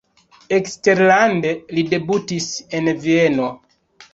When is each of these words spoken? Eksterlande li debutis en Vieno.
Eksterlande 0.55 1.51
li 1.75 1.83
debutis 1.91 2.49
en 2.81 2.93
Vieno. 3.05 3.53